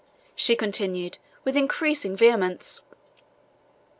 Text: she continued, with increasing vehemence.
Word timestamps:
she 0.35 0.55
continued, 0.55 1.19
with 1.43 1.55
increasing 1.55 2.17
vehemence. 2.17 2.81